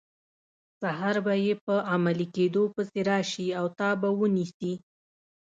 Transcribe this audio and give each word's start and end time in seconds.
سهار 0.81 1.15
به 1.25 1.33
یې 1.45 1.53
په 1.65 1.75
عملي 1.93 2.27
کیدو 2.35 2.63
پسې 2.75 2.99
راشي 3.09 3.47
او 3.59 3.65
تا 3.77 3.89
به 4.01 4.09
ونیسي. 4.19 4.73